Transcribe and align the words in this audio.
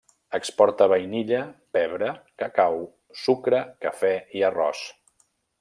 Exporta 0.35 0.87
vainilla, 0.93 1.41
pebre, 1.77 2.09
cacau, 2.43 2.81
sucre, 3.27 3.63
cafè 3.87 4.15
i 4.41 4.47
arròs. 4.53 4.87